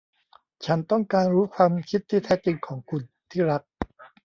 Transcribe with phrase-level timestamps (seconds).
[0.65, 3.61] ฉันต้องการรู้ความคิดที่แท้จริงของคุณ ที่รัก